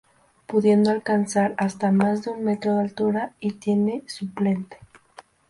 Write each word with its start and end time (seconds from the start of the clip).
Pudiendo 0.47 0.89
alcanzar 0.89 1.53
hasta 1.59 1.91
más 1.91 2.23
de 2.23 2.31
un 2.31 2.43
metro 2.43 2.73
de 2.73 2.81
altura 2.81 3.35
y 3.39 3.51
tiene 3.51 4.01
suplente. 4.07 4.79